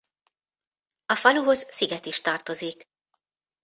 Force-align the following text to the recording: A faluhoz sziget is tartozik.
A 1.05 1.15
faluhoz 1.15 1.65
sziget 1.69 2.05
is 2.05 2.21
tartozik. 2.21 2.87